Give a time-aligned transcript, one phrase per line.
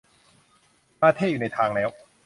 [1.01, 1.89] มาเธ่อยู่ในทางแล้ว